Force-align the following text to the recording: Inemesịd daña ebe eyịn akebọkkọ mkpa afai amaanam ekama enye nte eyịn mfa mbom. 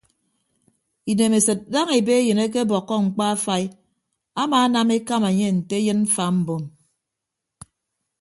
Inemesịd 1.11 1.59
daña 1.73 1.93
ebe 1.99 2.13
eyịn 2.21 2.39
akebọkkọ 2.45 2.95
mkpa 3.05 3.25
afai 3.35 3.65
amaanam 4.41 4.89
ekama 4.97 5.29
enye 5.33 5.49
nte 5.57 5.75
eyịn 5.81 5.99
mfa 6.05 6.25
mbom. 6.37 6.63